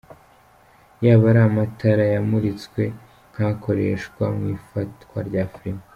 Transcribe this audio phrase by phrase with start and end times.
[1.03, 2.81] Yaba ari amatara yamuritswe
[3.33, 5.83] nkakoreshwa mu ifatwa rya Filime?.